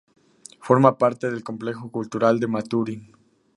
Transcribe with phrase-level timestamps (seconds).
[0.61, 3.11] Forma parte del Complejo Cultural de Maturín.